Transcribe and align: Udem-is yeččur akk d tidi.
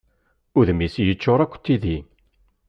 Udem-is 0.57 0.95
yeččur 1.07 1.39
akk 1.41 1.53
d 1.57 1.61
tidi. 1.63 1.97